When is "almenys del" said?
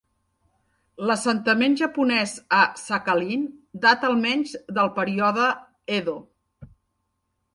4.13-4.91